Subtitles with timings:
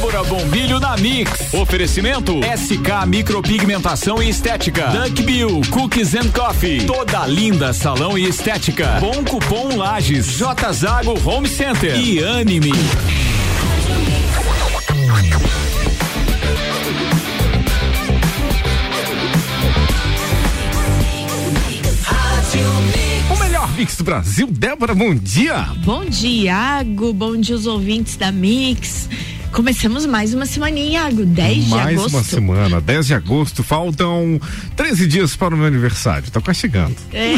[0.00, 1.52] Débora Bombilho na Mix.
[1.52, 4.86] Oferecimento SK Micropigmentação e Estética.
[4.86, 6.86] Duck Bill Cookies and Coffee.
[6.86, 8.98] Toda linda salão e estética.
[8.98, 10.38] Bom cupom Lages.
[10.38, 12.72] J Zago Home Center e Anime.
[23.30, 25.68] O melhor mix do Brasil, Débora, bom dia.
[25.84, 27.12] Bom dia, Iago.
[27.12, 29.10] Bom dia, os ouvintes da Mix.
[29.52, 31.24] Começamos mais uma semaninha, Iago.
[31.26, 32.14] 10 de Mais agosto.
[32.14, 34.40] uma semana, 10 de agosto, faltam
[34.76, 36.94] 13 dias para o meu aniversário, tá quase chegando.
[37.12, 37.34] É,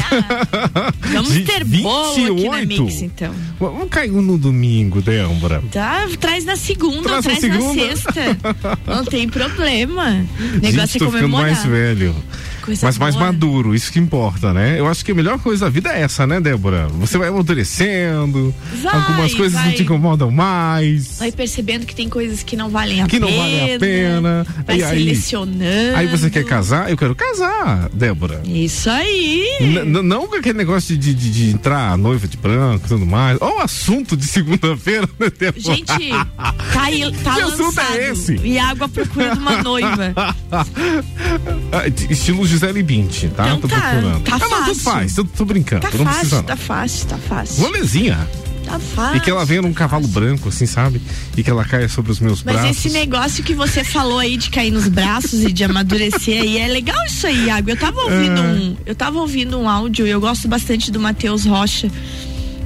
[1.13, 2.83] vamos De ter bolo aqui na 28.
[2.85, 3.35] Mix, então.
[3.59, 5.63] Vamos cair no domingo, Débora.
[5.73, 7.83] Tá, traz na segunda, Traz na traz, na, segunda.
[7.97, 8.39] sexta.
[8.87, 10.03] Não tem problema.
[10.53, 11.47] O negócio Gente, é tô ficando comemorar.
[11.53, 12.15] mais velho.
[12.63, 13.27] Coisa mas mais boa.
[13.27, 14.79] maduro, isso que importa, né?
[14.79, 16.87] Eu acho que a melhor coisa da vida é essa, né, Débora?
[17.01, 19.73] Você vai amadurecendo, Vai, algumas coisas não vai.
[19.75, 21.19] te incomodam mais.
[21.19, 23.31] Vai percebendo que tem coisas que não valem a Que pena.
[23.31, 24.47] não vale a pena.
[24.67, 25.97] Vai E aí- selecionando.
[25.97, 26.91] Aí você quer casar?
[26.91, 28.41] Eu quero casar, Débora.
[28.45, 29.59] Isso aí.
[29.61, 33.39] N- não com aquele negócio de, de, de entrar noiva de branco e tudo mais.
[33.41, 35.61] Ó, o assunto de segunda-feira, né, Débora?
[35.61, 36.27] Gente, tá,
[36.81, 38.37] aí, tá Que assunto é esse?
[38.37, 40.15] E água à procura de uma noiva.
[41.73, 43.47] Ah, Estilo Gisele Bündchen, tá?
[43.47, 44.23] Então tô tá, procurando.
[44.23, 44.83] tá ah, não, tudo fácil.
[44.83, 45.83] faz, tô, tô brincando.
[45.83, 46.43] Tá não precisa fácil, não.
[46.45, 47.63] tá fácil, tá fácil.
[47.63, 48.29] Molezinha.
[48.65, 49.17] Tá fácil.
[49.17, 51.01] E que ela venha num cavalo branco, assim, sabe?
[51.37, 52.77] E que ela caia sobre os meus Mas braços.
[52.77, 56.69] esse negócio que você falou aí de cair nos braços e de amadurecer aí, é
[56.69, 57.71] legal isso aí, Iago.
[57.71, 58.45] Eu tava ouvindo É.
[58.45, 61.91] um, eu tava ouvindo um áudio, eu gosto bastante do Matheus Rocha.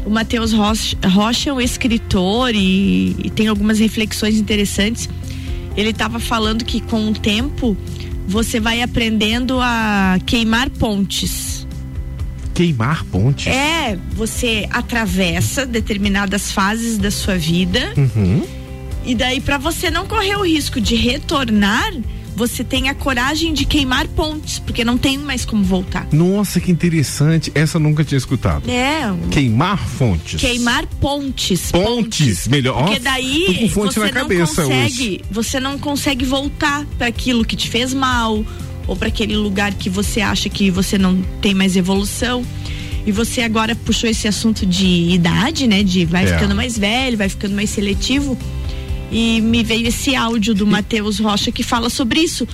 [0.04, 5.08] O Matheus Rocha, Rocha é um escritor e, e tem algumas reflexões interessantes.
[5.76, 7.76] Ele tava falando que com o tempo
[8.26, 11.66] você vai aprendendo a queimar pontes.
[12.54, 13.48] Queimar ponte.
[13.48, 18.44] É, você atravessa determinadas fases da sua vida Uhum.
[19.04, 21.92] e daí, pra você não correr o risco de retornar,
[22.36, 26.06] você tem a coragem de queimar pontes, porque não tem mais como voltar.
[26.12, 27.50] Nossa, que interessante.
[27.54, 28.70] Essa eu nunca tinha escutado.
[28.70, 30.38] É, Queimar fontes.
[30.38, 31.72] queimar pontes.
[31.72, 32.84] Pontes, melhor.
[32.84, 37.42] Porque daí tô com fonte você na não consegue, você não consegue voltar para aquilo
[37.42, 38.44] que te fez mal
[38.86, 42.44] ou para aquele lugar que você acha que você não tem mais evolução.
[43.06, 45.82] E você agora puxou esse assunto de idade, né?
[45.82, 46.34] De vai É.
[46.34, 48.36] ficando mais velho, vai ficando mais seletivo.
[49.10, 52.46] E me veio esse áudio do Matheus Rocha que fala sobre isso.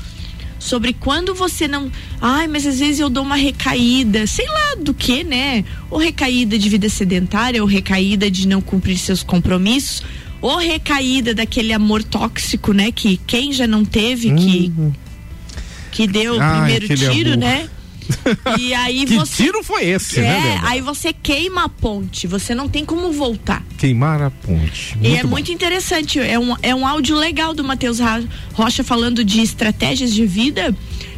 [0.59, 1.91] Sobre quando você não.
[2.21, 5.65] Ai, mas às vezes eu dou uma recaída, sei lá do que, né?
[5.91, 10.05] Ou recaída de vida sedentária, ou recaída de não cumprir seus compromissos,
[10.41, 12.93] ou recaída daquele amor tóxico, né?
[12.93, 14.73] Que quem já não teve, que,
[15.91, 17.39] que deu o Ai, primeiro tiro, amor.
[17.39, 17.69] né?
[18.59, 19.45] E aí Que você.
[19.45, 20.71] tiro foi esse, né, É, Débora?
[20.71, 23.63] aí você queima a ponte, você não tem como voltar.
[23.79, 24.95] Queimar a ponte.
[25.01, 25.29] E Muito é bom.
[25.29, 27.99] muito interessante, é um, é um áudio legal do Matheus
[28.55, 30.75] Rocha falando de estratégias de vida,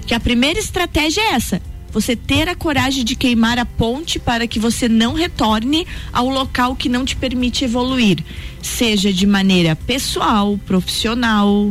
[0.07, 1.61] que a primeira estratégia é essa.
[1.93, 6.75] Você ter a coragem de queimar a ponte para que você não retorne ao local
[6.75, 8.19] que não te permite evoluir.
[8.61, 11.71] Seja de maneira pessoal, profissional,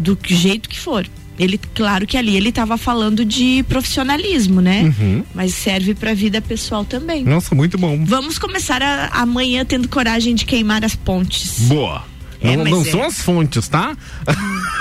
[0.00, 1.06] do jeito que for.
[1.38, 4.82] Ele, claro que ali ele estava falando de profissionalismo, né?
[4.98, 5.22] Uhum.
[5.34, 7.24] Mas serve para a vida pessoal também.
[7.24, 8.02] Nossa, muito bom.
[8.04, 11.60] Vamos começar a- amanhã tendo coragem de queimar as pontes.
[11.68, 12.04] Boa.
[12.40, 12.84] É, não não é.
[12.84, 13.96] são as fontes, tá?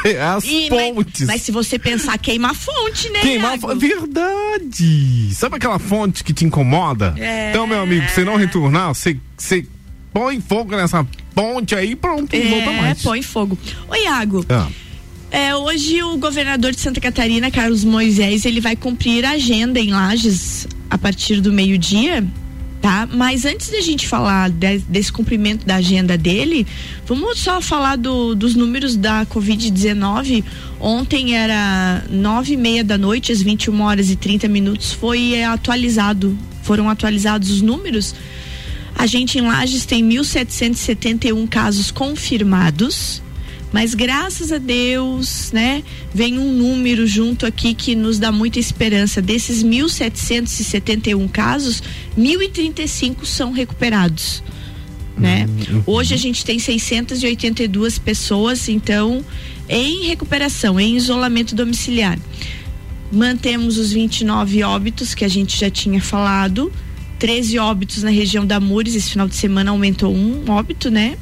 [0.05, 1.25] É as E, mas- pontes.
[1.27, 3.21] Mas, se você pensar, queima a fonte, né?
[3.21, 3.75] Queimar Iago?
[3.75, 5.33] Verdade.
[5.33, 7.13] Sabe aquela fonte que te incomoda?
[7.17, 7.49] É.
[7.49, 9.65] Então, meu amigo, você não retornar, você, você
[10.13, 13.01] põe fogo nessa ponte aí, pronto, não volta É, mais.
[13.01, 13.57] põe fogo.
[13.89, 14.67] Ô, Iago, Ah,
[15.35, 19.91] é, hoje o governador de Santa Catarina, Carlos Moisés, ele vai cumprir a agenda em
[19.91, 22.25] Lages a partir do meio-dia,
[22.81, 23.05] tá?
[23.11, 26.65] Mas antes da gente falar de- desse cumprimento da agenda dele,
[27.05, 30.43] vamos só falar do- dos números da Covid-19.
[30.79, 36.37] Ontem era nove e meia da noite, às 21 horas e 30 minutos, foi atualizado,
[36.63, 38.15] foram atualizados os números.
[38.97, 43.21] A gente em Lages tem 1.771 casos confirmados,
[43.71, 45.83] mas graças a Deus, né,
[46.13, 49.21] vem um número junto aqui que nos dá muita esperança.
[49.21, 51.83] Desses 1.771 casos,
[52.17, 54.41] 1.035 são recuperados.
[55.17, 55.47] Né?
[55.85, 59.23] Hoje a gente tem 682 pessoas, então,
[59.67, 62.19] em recuperação, em isolamento domiciliar.
[63.11, 66.71] Mantemos os 29 óbitos que a gente já tinha falado.
[67.19, 68.95] 13 óbitos na região da Mures.
[68.95, 71.17] Esse final de semana aumentou um óbito, né?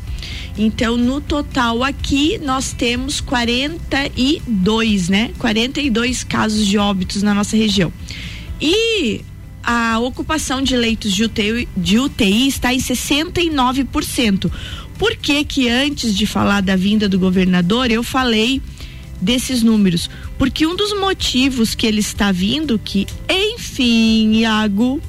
[0.57, 5.31] Então, no total aqui, nós temos 42, né?
[5.37, 7.91] 42 casos de óbitos na nossa região.
[8.61, 9.21] E
[9.63, 14.51] a ocupação de leitos de UTI, de UTI está em 69%.
[14.97, 18.61] Por que que antes de falar da vinda do governador, eu falei
[19.21, 20.09] desses números?
[20.37, 25.01] Porque um dos motivos que ele está vindo, que enfim, Iago,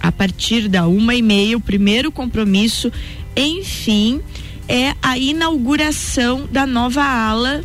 [0.00, 2.92] a partir da uma e meia, o primeiro compromisso,
[3.36, 4.20] enfim,
[4.68, 7.62] é a inauguração da nova ala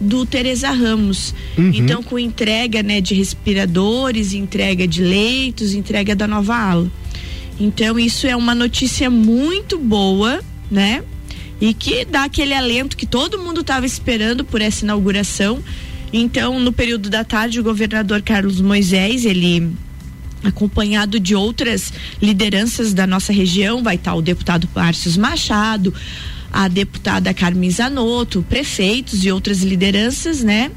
[0.00, 1.34] do Teresa Ramos.
[1.56, 1.70] Uhum.
[1.74, 6.90] Então, com entrega né, de respiradores, entrega de leitos, entrega da nova ala.
[7.60, 11.02] Então, isso é uma notícia muito boa, né?
[11.60, 15.62] E que dá aquele alento que todo mundo estava esperando por essa inauguração.
[16.12, 19.70] Então, no período da tarde, o governador Carlos Moisés, ele
[20.42, 25.94] acompanhado de outras lideranças da nossa região, vai estar o deputado Márcio Machado,
[26.52, 30.70] a deputada Carmen Zanotto, prefeitos e outras lideranças, né?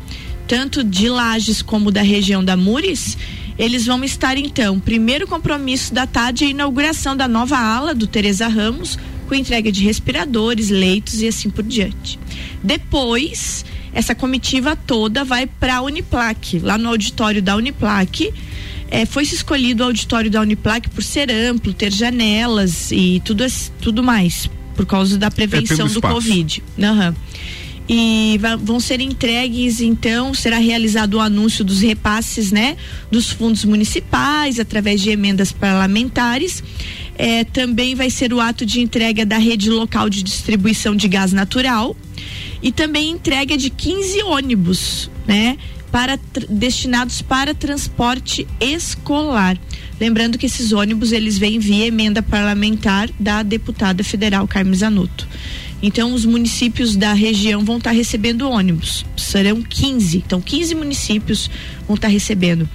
[0.47, 3.17] Tanto de Lages como da região da Mures,
[3.57, 8.47] eles vão estar então, primeiro compromisso da tarde, a inauguração da nova ala do Teresa
[8.47, 12.19] Ramos, com entrega de respiradores, leitos e assim por diante.
[12.61, 18.31] Depois, essa comitiva toda vai para a Uniplac, lá no auditório da Uniplac,
[18.89, 23.45] é, foi se escolhido o auditório da Uniplac por ser amplo, ter janelas e tudo,
[23.81, 26.63] tudo mais, por causa da prevenção é do Covid.
[26.77, 27.13] Uhum.
[27.87, 32.77] E vão ser entregues, então, será realizado o anúncio dos repasses, né,
[33.11, 36.63] dos fundos municipais através de emendas parlamentares.
[37.17, 41.31] É, também vai ser o ato de entrega da rede local de distribuição de gás
[41.31, 41.95] natural
[42.61, 45.57] e também entrega de 15 ônibus, né?
[45.95, 46.19] Para
[46.49, 49.57] destinados para transporte escolar.
[49.97, 55.25] Lembrando que esses ônibus eles vêm via emenda parlamentar da deputada federal Carmen Zanotto.
[55.81, 59.05] Então, os municípios da região vão estar recebendo ônibus.
[59.15, 60.17] Serão 15.
[60.17, 61.49] Então, 15 municípios
[61.87, 62.67] vão estar recebendo.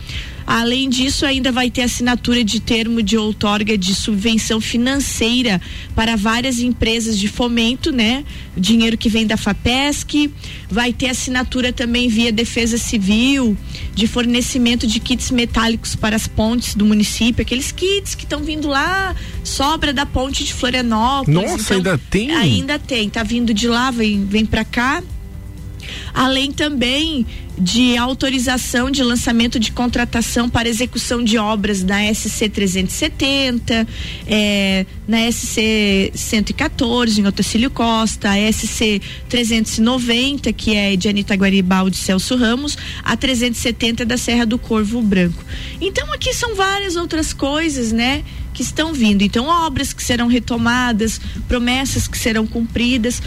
[0.47, 5.61] Além disso, ainda vai ter assinatura de termo de outorga de subvenção financeira
[5.95, 8.25] para várias empresas de fomento, né?
[8.57, 10.31] Dinheiro que vem da FAPESC.
[10.71, 13.57] Vai ter assinatura também via Defesa Civil
[13.95, 18.69] de fornecimento de kits metálicos para as pontes do município, aqueles kits que estão vindo
[18.69, 19.15] lá,
[19.45, 21.35] sobra da ponte de Florianópolis.
[21.35, 22.31] Nossa, então, ainda tem?
[22.35, 25.03] Ainda tem, tá vindo de lá, vem, vem para cá
[26.15, 27.27] além também
[27.59, 33.87] de autorização de lançamento de contratação para execução de obras da SC 370,
[34.27, 41.97] é, na SC 114 em Otacílio Costa, a SC 390 que é de Anitta Guaribaldi
[41.97, 45.45] Celso Ramos, a 370 da Serra do Corvo Branco.
[45.81, 48.23] Então aqui são várias outras coisas, né?
[48.55, 49.23] Que estão vindo.
[49.23, 53.23] Então, obras que serão retomadas, promessas que serão cumpridas.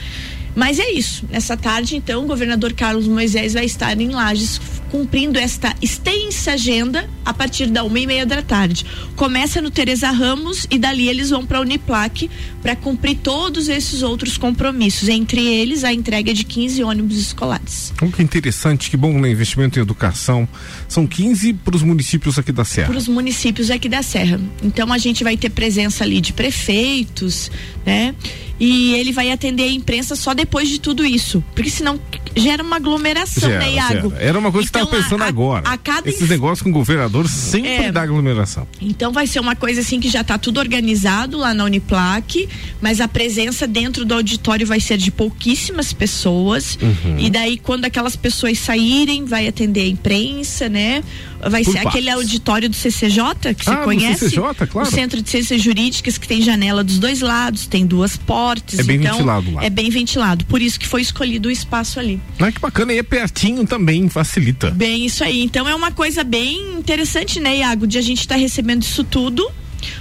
[0.56, 1.26] Mas é isso.
[1.30, 4.60] Nessa tarde, então, o governador Carlos Moisés vai estar em Lages
[4.94, 8.86] cumprindo esta extensa agenda a partir da uma e meia da tarde.
[9.16, 12.30] Começa no Teresa Ramos e dali eles vão para a Uniplac
[12.62, 17.92] para cumprir todos esses outros compromissos, entre eles a entrega de 15 ônibus escolares.
[18.16, 19.32] Que interessante, que bom, né?
[19.32, 20.48] Investimento em educação.
[20.88, 22.90] São 15 para os municípios aqui da Serra.
[22.90, 24.40] Para os municípios aqui da Serra.
[24.62, 27.50] Então a gente vai ter presença ali de prefeitos,
[27.84, 28.14] né?
[28.60, 31.44] E ele vai atender a imprensa só depois de tudo isso.
[31.56, 32.00] Porque senão
[32.36, 34.10] gera uma aglomeração, gera, né, Iago?
[34.10, 34.24] Gera.
[34.24, 35.70] Era uma coisa então, que estava pensando a, agora.
[35.70, 38.68] A cada Esses negócios com o governador sempre é, dá aglomeração.
[38.82, 42.48] Então vai ser uma coisa assim que já está tudo organizado lá na Uniplac,
[42.82, 46.78] mas a presença dentro do auditório vai ser de pouquíssimas pessoas.
[46.82, 47.20] Uhum.
[47.20, 51.04] E daí, quando aquelas pessoas saírem, vai atender a imprensa, né?
[51.50, 51.90] Vai Por ser partes.
[51.90, 54.30] aquele auditório do CCJ, que ah, você conhece?
[54.30, 54.88] CCJ, claro.
[54.88, 58.80] O Centro de Ciências Jurídicas, que tem janela dos dois lados, tem duas portas.
[58.80, 59.64] É bem então, ventilado lá.
[59.64, 60.46] É bem ventilado.
[60.46, 62.20] Por isso que foi escolhido o espaço ali.
[62.40, 62.94] Ah, que bacana.
[62.94, 64.72] E é pertinho também, facilita.
[64.72, 65.44] Bem, isso aí.
[65.44, 69.04] Então é uma coisa bem interessante, né, Iago, de a gente estar tá recebendo isso
[69.04, 69.50] tudo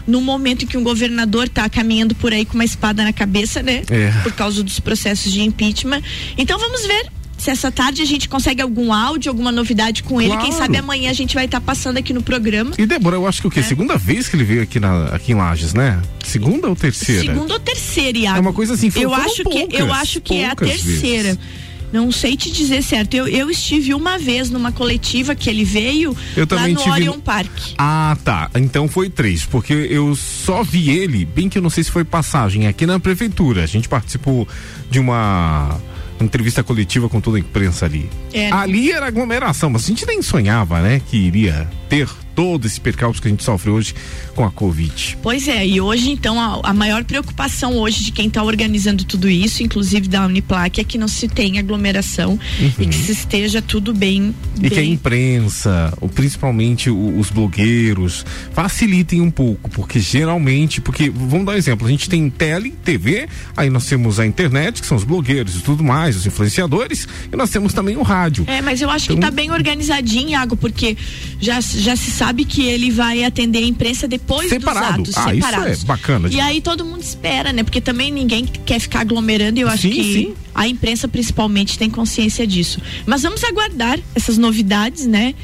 [0.06, 3.62] no momento em que um governador está caminhando por aí com uma espada na cabeça,
[3.62, 3.82] né?
[3.90, 4.10] É.
[4.22, 6.02] Por causa dos processos de impeachment.
[6.38, 10.36] Então vamos ver se essa tarde a gente consegue algum áudio, alguma novidade com ele.
[10.36, 12.70] Quem sabe amanhã a gente vai estar tá passando aqui no programa.
[12.78, 13.60] E Débora, eu acho que o quê?
[13.60, 13.62] É.
[13.64, 16.00] Segunda vez que ele veio aqui, na, aqui em Lages, né?
[16.24, 17.34] Segunda ou terceira?
[17.34, 18.38] Segunda ou terceira, Iago.
[18.38, 21.34] É uma coisa assim, eu acho poucas, que Eu acho que é a terceira.
[21.34, 21.71] Vezes.
[21.92, 23.14] Não sei te dizer certo.
[23.14, 26.90] Eu, eu estive uma vez numa coletiva que ele veio eu lá no tive...
[26.90, 27.50] Orion Park.
[27.76, 28.50] Ah, tá.
[28.54, 32.04] Então foi três, porque eu só vi ele, bem que eu não sei se foi
[32.04, 33.62] passagem, aqui na prefeitura.
[33.62, 34.48] A gente participou
[34.90, 35.78] de uma
[36.20, 38.08] entrevista coletiva com toda a imprensa ali.
[38.32, 38.50] É.
[38.52, 43.20] Ali era aglomeração, mas a gente nem sonhava, né, que iria ter todo esse percalço
[43.20, 43.94] que a gente sofre hoje
[44.34, 45.18] com a Covid.
[45.22, 49.28] Pois é, e hoje então a, a maior preocupação hoje de quem está organizando tudo
[49.28, 52.72] isso, inclusive da Uniplac, é que não se tenha aglomeração uhum.
[52.78, 54.34] e que se esteja tudo bem.
[54.56, 54.70] E bem...
[54.70, 61.52] que a imprensa, ou principalmente os blogueiros, facilitem um pouco, porque geralmente, porque vamos dar
[61.52, 65.04] um exemplo, a gente tem tele, TV, aí nós temos a internet, que são os
[65.04, 68.44] blogueiros e tudo mais, os influenciadores, e nós temos também o rádio.
[68.46, 69.16] É, mas eu acho então...
[69.16, 70.96] que está bem organizadinho, Iago, porque
[71.40, 75.02] já, já se sabe que ele vai atender a imprensa depois Separado.
[75.02, 75.72] dos atos ah, separados.
[75.72, 76.28] Isso é bacana.
[76.30, 77.64] E aí todo mundo espera, né?
[77.64, 80.34] Porque também ninguém quer ficar aglomerando e eu acho sim, que sim.
[80.54, 82.80] a imprensa principalmente tem consciência disso.
[83.06, 85.34] Mas vamos aguardar essas novidades, né?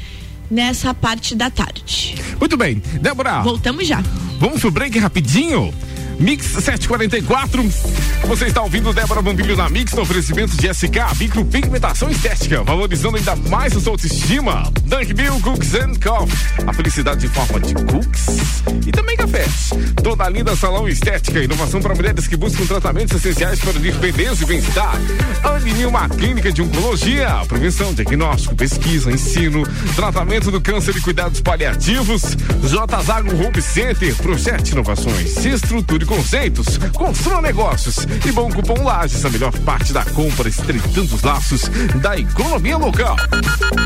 [0.49, 2.15] Nessa parte da tarde.
[2.39, 3.41] Muito bem, Débora.
[3.41, 4.01] Voltamos já.
[4.39, 5.73] Vamos pro break rapidinho?
[6.19, 7.63] Mix 744.
[8.27, 13.35] Você está ouvindo Débora Bombilho na Mix no oferecimento de SK, micropigmentação estética, valorizando ainda
[13.35, 14.69] mais a sua autoestima.
[14.83, 16.67] Dunk Bill Cooks and Coffee.
[16.67, 19.69] A felicidade em forma de cookies e também cafés.
[20.03, 24.47] Toda linda salão estética, inovação para mulheres que buscam tratamentos essenciais para unir beleza e
[24.47, 24.95] bem-estar.
[25.43, 29.63] Anime uma clínica de oncologia, prevenção, diagnóstico, pesquisa, ensino,
[29.95, 32.21] tratamento do câncer e cuidados paliativos.
[32.63, 39.23] J Zago Home Center, projete inovações, se estruture conceitos, construa negócios e bom cupom Lages,
[39.23, 41.69] a melhor parte da compra, estreitando os laços
[42.01, 43.15] da economia local.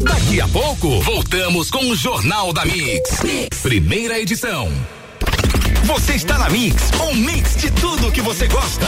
[0.01, 3.22] Daqui a pouco, voltamos com o Jornal da mix.
[3.24, 3.58] mix.
[3.62, 4.72] Primeira edição.
[5.84, 8.88] Você está na Mix, um mix de tudo que você gosta.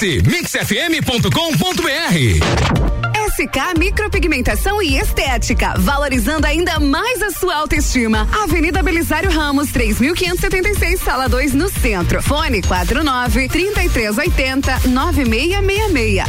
[0.00, 1.90] Acesse mixfm.com.br.
[3.34, 8.26] SK Micropigmentação e Estética, valorizando ainda mais a sua autoestima.
[8.32, 12.22] Avenida Belisário Ramos, 3576, sala 2, no centro.
[12.22, 16.24] Fone 49 3380 9666.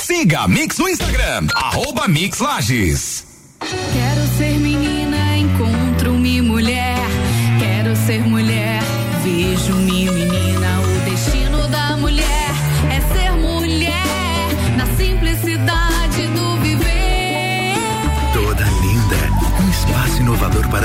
[0.00, 3.26] Siga a Mix no Instagram, arroba Mix Lages.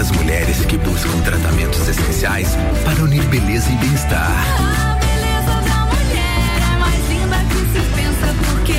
[0.08, 4.32] As mulheres que buscam tratamentos essenciais para unir beleza e bem-estar.
[4.58, 8.72] A beleza da mulher é mais linda que se pensa porque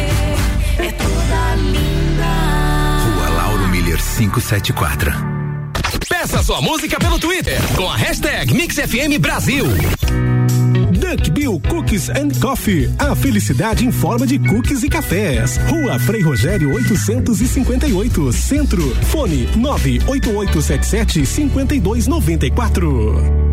[0.83, 3.15] é toda linda.
[3.15, 5.13] Rua Lauro Miller 574.
[6.09, 9.67] Peça sua música pelo Twitter com a hashtag MixFM Brasil.
[11.19, 12.89] Duck Bill Cookies and Coffee.
[12.99, 15.59] A felicidade em forma de cookies e cafés.
[15.69, 18.95] Rua Frei Rogério 858, Centro.
[19.07, 23.49] Fone 98877 5294.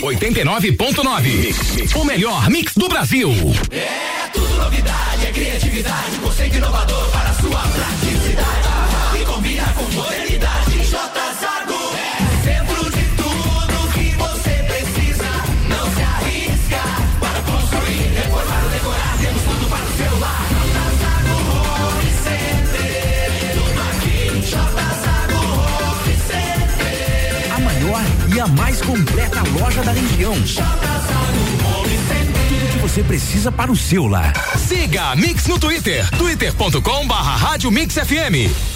[0.00, 1.96] 89.9.
[1.96, 3.30] O melhor mix do Brasil.
[3.70, 9.20] É tudo novidade, é criatividade, conceito inovador para sua praticidade.
[9.20, 10.84] E combina com modernidade.
[10.84, 11.25] J
[28.36, 30.34] e a mais completa loja da região.
[32.48, 34.34] Tudo que você precisa para o seu lar.
[34.58, 38.75] Siga a Mix no Twitter, twitter.com barra Rádio Mix FM.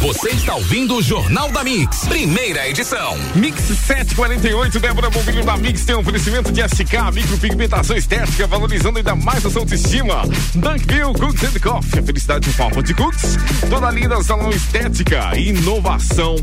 [0.00, 3.18] Você está ouvindo o Jornal da Mix, primeira edição.
[3.34, 9.14] Mix 748, Débora Bombilho da Mix tem um oferecimento de SK, micropigmentação estética, valorizando ainda
[9.14, 10.22] mais a sua autoestima.
[10.54, 13.36] Dunkville Cooks and Coffee, a felicidade em forma de cookies.
[13.68, 16.36] Toda linda salão estética inovação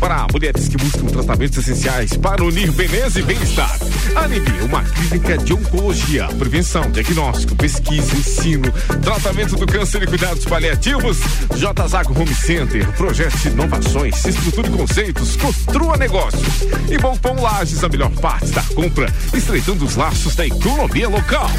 [0.00, 3.78] para mulheres que buscam tratamentos essenciais para unir beleza e bem-estar.
[4.16, 11.18] Anime, uma clínica de oncologia, prevenção, diagnóstico, pesquisa, ensino, tratamento do câncer e cuidados paliativos.
[11.56, 16.62] J Zago Home Center, Projete inovações, estruture conceitos, construa negócios.
[16.90, 21.50] E Bom Pão Lages, a melhor parte da compra, estreitando os laços da economia local.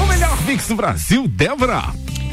[0.00, 1.84] O melhor mix do Brasil, Débora.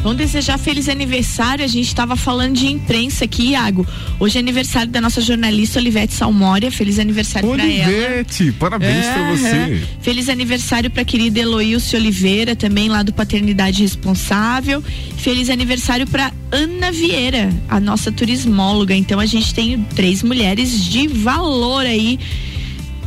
[0.04, 1.64] Vamos desejar feliz aniversário.
[1.64, 3.88] A gente estava falando de imprensa aqui, Iago.
[4.20, 6.70] Hoje é aniversário da nossa jornalista Olivete Salmória.
[6.70, 7.88] Feliz aniversário para ela.
[7.88, 9.36] Olivete, parabéns Aham.
[9.36, 9.82] você.
[10.02, 14.84] Feliz aniversário para querida Heloílce Oliveira, também lá do Paternidade Responsável.
[15.18, 18.94] Feliz aniversário para Ana Vieira, a nossa turismóloga.
[18.94, 22.20] Então a gente tem três mulheres de valor aí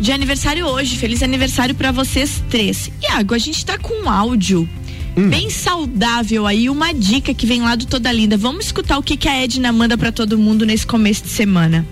[0.01, 0.97] de aniversário hoje.
[0.97, 2.91] Feliz aniversário para vocês três.
[3.03, 4.67] Iago, a gente tá com um áudio
[5.17, 8.37] bem saudável aí, uma dica que vem lá do Toda Linda.
[8.37, 11.87] Vamos escutar o que, que a Edna manda para todo mundo nesse começo de semana.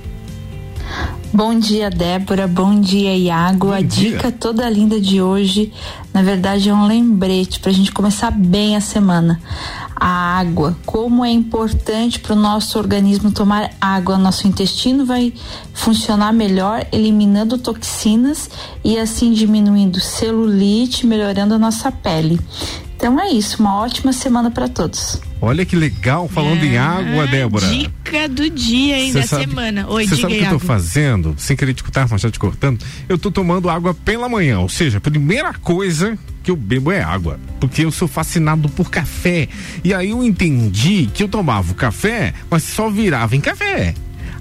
[1.33, 2.47] Bom dia, Débora.
[2.47, 3.73] Bom dia, Iago.
[3.73, 5.73] a dica toda linda de hoje,
[6.13, 9.41] na verdade, é um lembrete para a gente começar bem a semana.
[9.97, 14.17] A água, como é importante para o nosso organismo tomar água.
[14.17, 15.33] Nosso intestino vai
[15.73, 18.49] funcionar melhor, eliminando toxinas
[18.85, 22.39] e assim diminuindo celulite, melhorando a nossa pele.
[23.05, 25.21] Então é isso, uma ótima semana para todos.
[25.39, 27.67] Olha que legal, falando em água, Débora.
[27.67, 29.87] Dica do dia, hein, Cê da sabe- semana.
[29.91, 31.35] Oi, Você sabe o que eu tô fazendo?
[31.37, 32.83] Sem querer te cortar, mas já te cortando.
[33.07, 34.61] Eu tô tomando água pela manhã.
[34.61, 37.39] Ou seja, a primeira coisa que eu bebo é água.
[37.61, 39.49] Porque eu sou fascinado por café.
[39.85, 43.93] E aí eu entendi que eu tomava o café, mas só virava em café.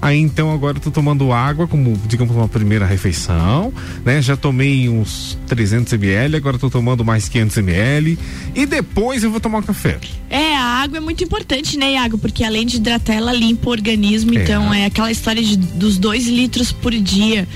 [0.03, 4.21] Aí então agora eu tô tomando água como, digamos, uma primeira refeição, né?
[4.21, 8.19] Já tomei uns 300 ml, agora tô tomando mais 500 ml
[8.53, 9.97] e depois eu vou tomar o café.
[10.29, 12.17] É, a água é muito importante, né, Iago?
[12.17, 14.37] Porque além de hidratar, ela limpa o organismo.
[14.37, 14.43] É.
[14.43, 17.47] Então é aquela história de, dos dois litros por dia.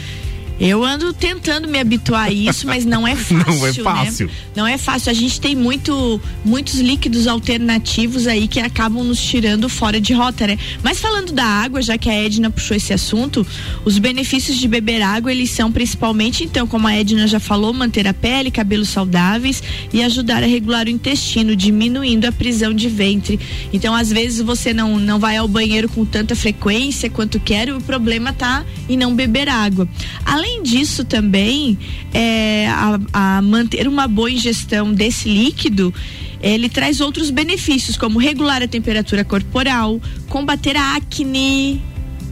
[0.59, 3.37] Eu ando tentando me habituar a isso, mas não é fácil.
[3.57, 4.27] Não é fácil.
[4.27, 4.33] Né?
[4.55, 5.11] Não é fácil.
[5.11, 10.47] A gente tem muito, muitos líquidos alternativos aí que acabam nos tirando fora de rota,
[10.47, 10.57] né?
[10.81, 13.45] Mas falando da água, já que a Edna puxou esse assunto,
[13.85, 18.07] os benefícios de beber água, eles são principalmente, então, como a Edna já falou, manter
[18.07, 19.61] a pele, cabelos saudáveis
[19.93, 23.39] e ajudar a regular o intestino, diminuindo a prisão de ventre.
[23.71, 27.71] Então, às vezes você não, não vai ao banheiro com tanta frequência quanto quer, e
[27.71, 29.87] o problema tá em não beber água.
[30.25, 31.77] Além disso, também,
[32.13, 35.93] é, a, a manter uma boa ingestão desse líquido,
[36.41, 41.81] ele traz outros benefícios, como regular a temperatura corporal, combater a acne.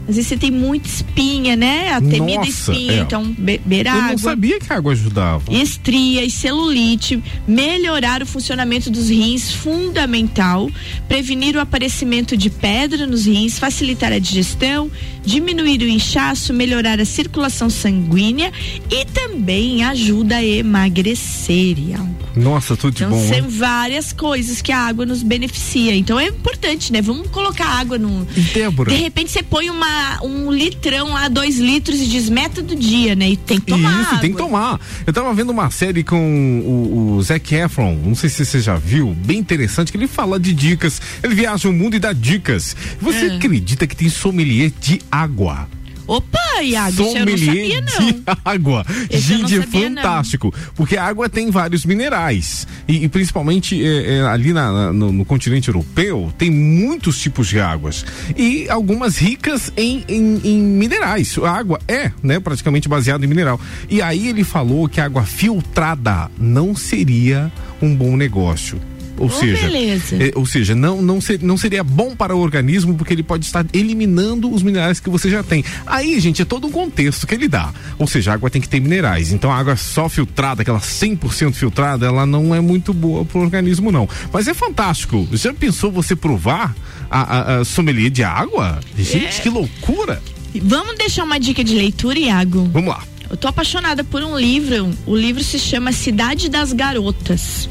[0.07, 1.93] Às vezes você tem muita espinha, né?
[1.93, 2.99] A temida Nossa, espinha, é.
[2.99, 5.51] então beber Eu água não sabia que a água ajudava.
[5.51, 10.69] estrias, celulite, melhorar o funcionamento dos rins, fundamental,
[11.07, 14.91] prevenir o aparecimento de pedra nos rins, facilitar a digestão,
[15.23, 18.51] diminuir o inchaço, melhorar a circulação sanguínea
[18.91, 21.77] e também ajuda a emagrecer.
[21.79, 22.15] Iago.
[22.35, 23.27] Nossa, tudo de Então bom.
[23.27, 23.45] são hein?
[23.47, 25.95] várias coisas que a água nos beneficia.
[25.95, 27.01] Então é importante, né?
[27.01, 28.25] Vamos colocar água no.
[28.53, 28.91] Débora.
[28.91, 29.87] De repente você põe uma,
[30.23, 33.29] um litrão lá, dois litros e diz meta do dia, né?
[33.29, 34.01] E tem que tomar.
[34.01, 34.45] Isso, tem que água.
[34.47, 34.79] tomar.
[35.05, 38.75] Eu tava vendo uma série com o, o Zac Efron, não sei se você já
[38.75, 41.01] viu, bem interessante, que ele fala de dicas.
[41.23, 42.75] Ele viaja o mundo e dá dicas.
[43.01, 43.35] Você É.
[43.35, 45.67] acredita que tem sommelier de água?
[46.07, 48.11] Opa, Iago, eu não Sommelier sabia, não.
[48.11, 48.85] de água.
[49.09, 49.95] Esse Gente, é sabia, não.
[50.01, 50.53] fantástico.
[50.75, 52.67] Porque a água tem vários minerais.
[52.87, 57.47] E, e principalmente é, é, ali na- na- no, no continente europeu, tem muitos tipos
[57.47, 58.05] de águas.
[58.37, 61.37] E algumas ricas em, em- em minerais.
[61.39, 63.59] A água é, né, praticamente baseada em mineral.
[63.89, 68.79] E aí ele falou que a água filtrada não seria um bom negócio.
[69.17, 72.95] Ou Oh, seja, é, ou seja, não, não, ser- não seria bom para o organismo
[72.95, 75.63] porque ele pode estar eliminando os minerais que você já tem.
[75.85, 77.73] Aí, gente, é todo um contexto que ele dá.
[77.97, 79.31] Ou seja, a água tem que ter minerais.
[79.31, 83.41] Então, a água só filtrada, aquela 100% filtrada, ela não é muito boa para o
[83.41, 84.07] organismo, não.
[84.33, 85.27] Mas é fantástico.
[85.31, 86.75] Já pensou você provar
[87.09, 88.79] a, a, a sommelier de água?
[88.97, 89.41] Gente, É.
[89.41, 90.21] que loucura!
[90.61, 92.69] Vamos deixar uma dica de leitura, Iago?
[92.73, 93.03] Vamos lá.
[93.29, 94.91] Eu tô apaixonada por um livro.
[95.05, 97.67] O livro se chama Cidade das Garotas.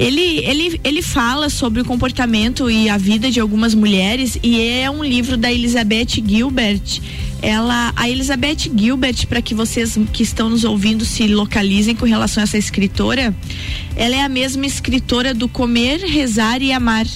[0.00, 4.90] Ele, ele, ele fala sobre o comportamento e a vida de algumas mulheres e é
[4.90, 7.02] um livro da Elizabeth Gilbert.
[7.42, 12.40] Ela, a Elizabeth Gilbert, para que vocês que estão nos ouvindo se localizem com relação
[12.42, 13.36] a essa escritora,
[13.94, 17.06] ela é a mesma escritora do Comer, Rezar e Amar.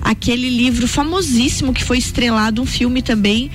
[0.00, 3.50] Aquele livro famosíssimo que foi estrelado um filme também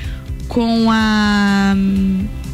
[0.47, 1.75] com a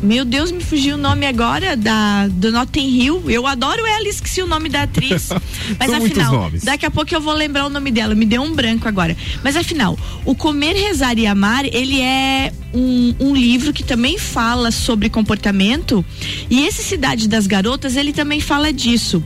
[0.02, 3.30] Meu Deus, me fugiu o nome agora da do Notting Hill.
[3.30, 5.30] Eu adoro ela, esqueci o nome da atriz.
[5.78, 8.16] Mas afinal, daqui a pouco eu vou lembrar o nome dela.
[8.16, 9.16] Me deu um branco agora.
[9.44, 14.72] Mas afinal, o Comer, Rezar e Amar, ele é um, um livro que também fala
[14.72, 16.04] sobre comportamento.
[16.50, 19.24] E esse Cidade das Garotas, ele também fala disso.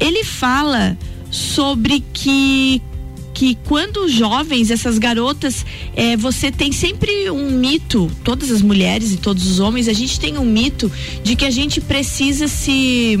[0.00, 0.96] Ele fala
[1.30, 2.80] sobre que
[3.34, 5.66] que quando jovens, essas garotas,
[5.96, 10.20] eh, você tem sempre um mito, todas as mulheres e todos os homens, a gente
[10.20, 10.90] tem um mito
[11.24, 13.18] de que a gente precisa se.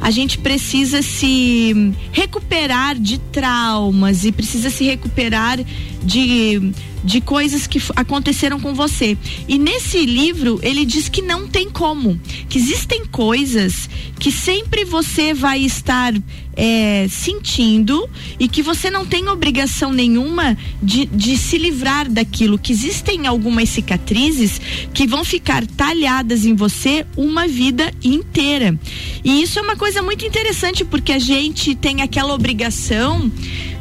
[0.00, 5.58] A gente precisa se recuperar de traumas e precisa se recuperar
[6.04, 6.72] de,
[7.02, 9.18] de coisas que aconteceram com você.
[9.48, 12.18] E nesse livro, ele diz que não tem como.
[12.48, 16.14] Que existem coisas que sempre você vai estar
[16.58, 22.58] é, sentindo e que você não tem obrigação nenhuma de, de se livrar daquilo.
[22.58, 24.60] Que existem algumas cicatrizes
[24.92, 28.76] que vão ficar talhadas em você uma vida inteira.
[29.24, 33.30] E isso é uma coisa muito interessante porque a gente tem aquela obrigação,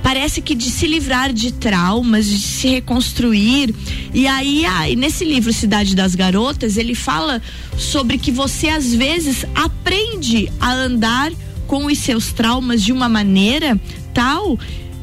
[0.04, 3.74] parece que de se livrar de traumas, de se reconstruir.
[4.14, 7.42] E aí, ah, e nesse livro Cidade das Garotas, ele fala
[7.76, 11.32] sobre que você às vezes aprende a andar
[11.68, 13.80] com os seus traumas de uma maneira
[14.14, 14.58] tal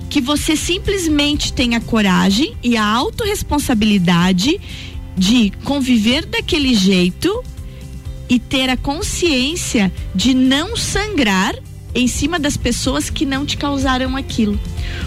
[0.08, 4.60] que você simplesmente tenha coragem e a autorresponsabilidade
[5.16, 7.42] de conviver daquele jeito
[8.28, 11.54] e ter a consciência de não sangrar
[11.94, 14.58] em cima das pessoas que não te causaram aquilo.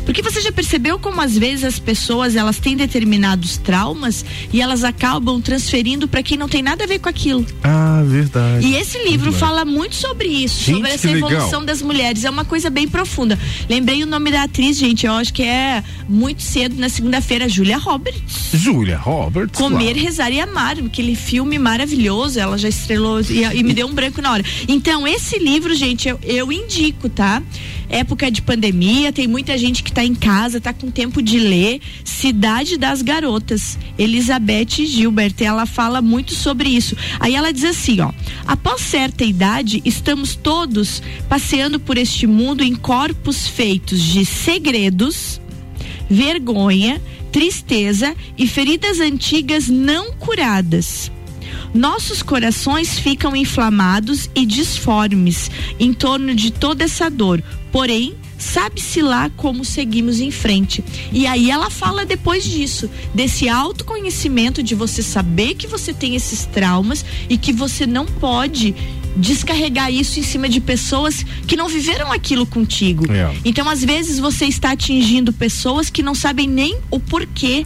[0.06, 4.84] Porque você já percebeu como às vezes as pessoas elas têm determinados traumas e elas
[4.84, 7.46] acabam transferindo para quem não tem nada a ver com aquilo.
[7.64, 8.66] Ah, verdade.
[8.66, 9.40] E esse livro Verdade.
[9.40, 11.32] fala muito sobre isso, Gente, sobre essa que legal.
[11.32, 12.24] evolução das mulheres.
[12.24, 13.38] É uma coisa bem profunda.
[13.70, 15.06] Lembrei o nome da atriz, gente.
[15.06, 18.50] Eu acho que é muito cedo na segunda-feira, Julia Roberts.
[18.54, 19.58] Julia Roberts.
[19.58, 20.00] Comer, claro.
[20.00, 24.22] Rezar e Amar, aquele filme maravilhoso, ela já estrelou e, e me deu um branco
[24.22, 24.44] na hora.
[24.68, 26.77] Então, esse livro, gente, eu, eu indico,
[27.10, 27.42] tá?
[27.90, 31.80] Época de pandemia, tem muita gente que tá em casa, tá com tempo de ler.
[32.04, 36.96] Cidade das Garotas, Elizabeth Gilbert, ela fala muito sobre isso.
[37.20, 38.12] Aí ela diz assim, ó:
[38.46, 45.42] após certa idade, estamos todos passeando por este mundo em corpos feitos de segredos,
[46.10, 51.12] vergonha, tristeza e feridas antigas não curadas.
[51.74, 57.44] Nossos corações ficam inflamados e disformes em torno de toda essa dor.
[57.72, 60.84] Porém, sabe-se lá como seguimos em frente.
[61.12, 66.46] E aí ela fala depois disso, desse autoconhecimento de você saber que você tem esses
[66.46, 68.76] traumas e que você não pode
[69.16, 73.12] descarregar isso em cima de pessoas que não viveram aquilo contigo.
[73.12, 73.36] É.
[73.44, 77.66] Então, às vezes, você está atingindo pessoas que não sabem nem o porquê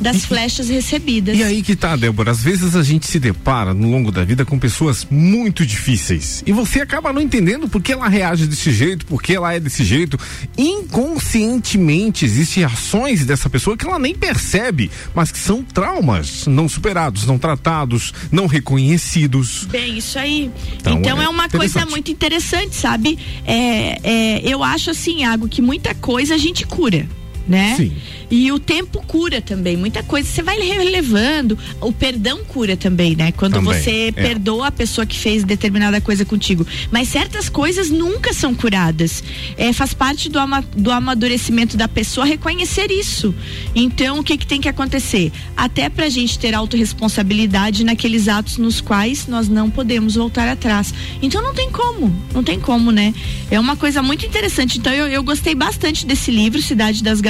[0.00, 1.36] das flechas recebidas.
[1.36, 2.30] E aí que tá, Débora.
[2.30, 6.42] Às vezes a gente se depara no longo da vida com pessoas muito difíceis.
[6.46, 9.60] E você acaba não entendendo por que ela reage desse jeito, por que ela é
[9.60, 10.18] desse jeito.
[10.56, 17.26] Inconscientemente existem ações dessa pessoa que ela nem percebe, mas que são traumas não superados,
[17.26, 19.66] não tratados, não reconhecidos.
[19.70, 20.50] Bem, isso aí.
[20.78, 23.18] Então, Então, é é, uma coisa muito interessante, sabe?
[23.46, 27.06] É, é, eu acho assim, Iago, que muita coisa a gente cura.
[27.48, 27.74] Né?
[27.76, 27.92] Sim.
[28.30, 29.76] E o tempo cura também.
[29.76, 31.58] Muita coisa você vai relevando.
[31.80, 33.32] O perdão cura também, né?
[33.32, 34.12] Quando Também, você é.
[34.12, 36.64] perdoa a pessoa que fez determinada coisa contigo.
[36.92, 39.24] Mas certas coisas nunca são curadas.
[39.56, 43.34] É, faz parte do, ama- do amadurecimento da pessoa reconhecer isso.
[43.74, 45.32] Então, o que, que tem que acontecer?
[45.56, 50.94] Até pra gente ter autorresponsabilidade naqueles atos nos quais nós não podemos voltar atrás.
[51.20, 53.12] Então não tem como, não tem como, né?
[53.50, 54.78] É uma coisa muito interessante.
[54.78, 57.29] Então eu, eu gostei bastante desse livro, Cidade das Garotas.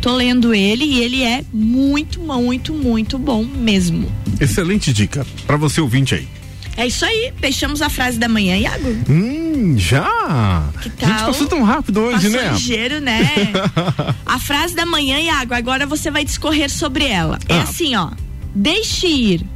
[0.00, 4.10] Tô lendo ele e ele é muito, muito, muito bom mesmo.
[4.40, 6.26] Excelente dica para você ouvinte aí.
[6.76, 7.32] É isso aí.
[7.40, 8.88] Fechamos a frase da manhã, Iago.
[9.10, 10.68] Hum, já?
[10.80, 11.26] Que A gente tal?
[11.26, 12.52] passou tão rápido hoje, Passou né?
[12.52, 13.28] ligeiro, né?
[14.24, 17.38] A frase da manhã, Iago, agora você vai discorrer sobre ela.
[17.48, 17.62] É Ah.
[17.62, 18.10] assim, ó.
[18.54, 19.46] Deixe ir.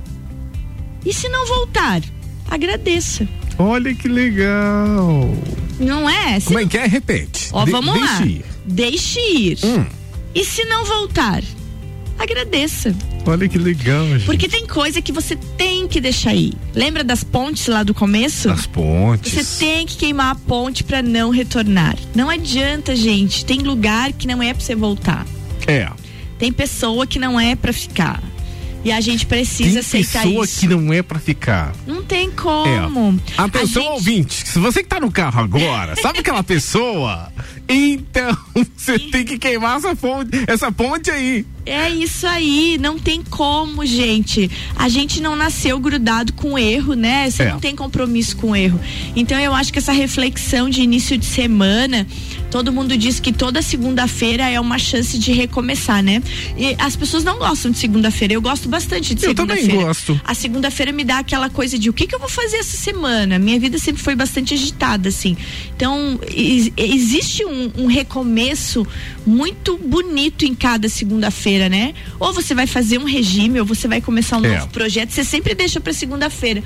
[1.07, 2.03] E se não voltar,
[2.51, 3.27] agradeça.
[3.59, 5.35] Olha que legal.
[5.79, 6.39] Não é?
[6.41, 6.87] Se Como é que é?
[6.87, 7.49] Repete.
[7.53, 8.21] Ó, De- vamos lá.
[8.27, 8.45] ir.
[8.65, 9.59] Deixe ir.
[9.65, 9.85] Hum.
[10.35, 11.43] E se não voltar,
[12.19, 12.95] agradeça.
[13.27, 14.25] Olha que legal, gente.
[14.27, 16.53] Porque tem coisa que você tem que deixar ir.
[16.75, 18.51] Lembra das pontes lá do começo?
[18.51, 19.33] As pontes.
[19.33, 21.97] Você tem que queimar a ponte pra não retornar.
[22.15, 23.45] Não adianta, gente.
[23.45, 25.27] Tem lugar que não é pra você voltar.
[25.67, 25.89] É.
[26.39, 28.23] Tem pessoa que não é pra ficar.
[28.85, 30.61] E a gente precisa Tem aceitar pessoa isso.
[30.61, 31.73] que não é pra ficar.
[31.87, 33.19] Não tem como.
[33.39, 33.41] É.
[33.41, 34.47] Atenção, gente- ouvinte.
[34.47, 37.33] Se você que tá no carro agora, sabe aquela pessoa?
[37.69, 38.37] Então,
[38.77, 41.45] você tem que queimar essa ponte, essa ponte aí.
[41.67, 44.51] É isso aí, não tem como, gente.
[44.77, 47.31] A gente não nasceu grudado com erro, né?
[47.31, 47.53] Você É.
[47.53, 48.79] não tem compromisso com erro.
[49.17, 52.07] Então eu acho que essa reflexão de início de semana,
[52.51, 56.23] todo mundo diz que toda segunda-feira é uma chance de recomeçar, né?
[56.59, 58.35] E as pessoas não gostam de segunda-feira.
[58.35, 59.87] Eu gosto bastante de Eu também segunda-feira.
[59.87, 60.21] gosto.
[60.23, 63.39] A segunda-feira me dá aquela coisa de o que, que eu vou fazer essa semana.
[63.39, 65.35] Minha vida sempre foi bastante agitada, assim.
[65.75, 68.87] Então, ex- existe um, um recomeço
[69.27, 71.95] muito bonito em cada segunda-feira, né?
[72.19, 74.59] Ou você vai fazer um regime, ou você vai começar um É.
[74.59, 75.11] novo projeto.
[75.11, 76.63] Você sempre deixa pra segunda-feira.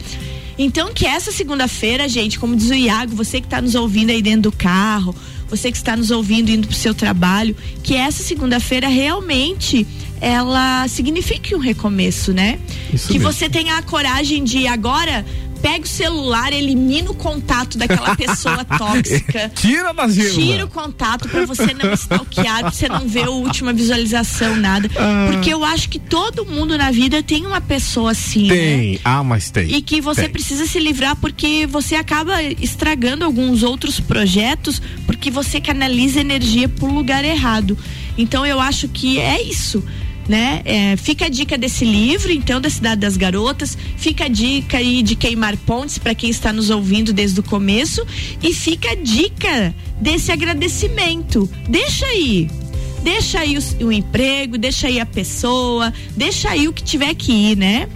[0.58, 4.20] Então, que essa segunda-feira, gente, como diz o Iago, você que está nos ouvindo aí
[4.20, 5.14] dentro do carro,
[5.48, 9.86] você que está nos ouvindo indo pro seu trabalho, que essa segunda-feira realmente
[10.20, 12.58] ela signifique um recomeço, né?
[12.92, 13.32] Isso que mesmo.
[13.32, 15.24] você tenha a coragem de agora
[15.60, 19.50] pega o celular, elimina o contato daquela pessoa tóxica.
[19.54, 20.30] Tira da agenda.
[20.30, 24.90] Tira o contato pra você não stalkear, pra você não ver a última visualização, nada.
[24.96, 25.28] Ah.
[25.30, 28.54] Porque eu acho que todo mundo na vida tem uma pessoa assim, né?
[28.54, 29.00] Tem.
[29.04, 29.72] Ah, mas tem.
[29.74, 30.30] E que você Tem.
[30.30, 36.86] precisa se livrar porque você acaba estragando alguns outros projetos porque você canaliza energia pro
[36.92, 37.76] lugar errado.
[38.16, 39.82] Então eu acho que é isso.
[40.28, 40.60] Né?
[40.66, 43.78] É, fica a dica desse livro, então, da Cidade das Garotas.
[43.96, 48.06] Fica a dica aí de queimar pontes para quem está nos ouvindo desde o começo.
[48.42, 51.48] E fica a dica desse agradecimento.
[51.66, 52.50] Deixa aí.
[53.02, 57.32] Deixa aí o, o emprego, deixa aí a pessoa, deixa aí o que tiver que
[57.32, 57.88] ir, né?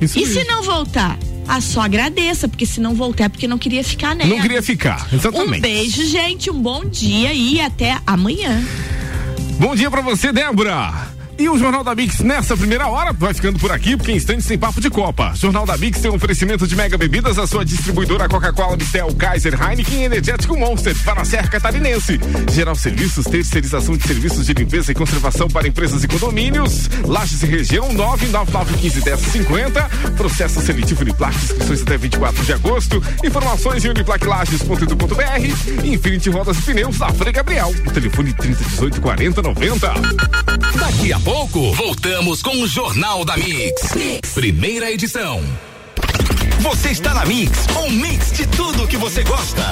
[0.00, 0.40] Isso e mesmo.
[0.40, 1.18] se não voltar?
[1.46, 4.30] Ah, só agradeça, porque se não voltar é porque não queria ficar nela.
[4.30, 5.58] Não queria ficar, exatamente.
[5.58, 8.62] Um beijo, gente, um bom dia e até amanhã.
[9.58, 11.19] Bom dia pra você, Débora.
[11.40, 14.44] E o Jornal da Mix nessa primeira hora vai ficando por aqui, porque em instantes
[14.44, 15.32] tem papo de Copa.
[15.34, 19.54] Jornal da Mix tem um oferecimento de mega bebidas, a sua distribuidora Coca-Cola, Mistel, Kaiser,
[19.54, 22.20] Heineken e Energético Monster para a Serra Catarinense.
[22.52, 26.90] Geral Serviços, terceirização de serviços de limpeza e conservação para empresas e condomínios.
[27.06, 30.16] Lages e região 999151050.
[30.18, 33.02] Processo seletivo Uniplac, inscrições até 24 de agosto.
[33.24, 35.86] Informações em uniplaclages.edu.br.
[35.86, 37.74] Infinity Rodas e Pneus da Frei Gabriel.
[37.86, 39.94] O telefone 3018 4090.
[40.78, 43.94] Daqui a pouco, voltamos com o Jornal da mix.
[44.34, 45.40] Primeira edição.
[46.58, 49.62] Você está na Mix, um mix de tudo que você gosta.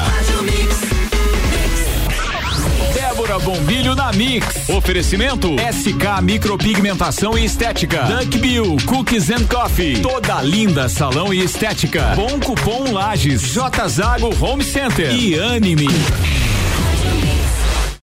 [2.95, 4.69] Débora Bombilho na Mix.
[4.69, 8.05] Oferecimento SK Micropigmentação e Estética.
[8.05, 10.01] Duck Bill Cookies and Coffee.
[10.01, 12.15] Toda linda salão e estética.
[12.15, 13.43] Bom cupom Lages.
[13.53, 15.13] J Zago Home Center.
[15.13, 15.89] E Anime.